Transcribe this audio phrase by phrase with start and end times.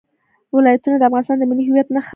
[0.55, 2.09] ولایتونه د افغانستان د ملي هویت نښه ده.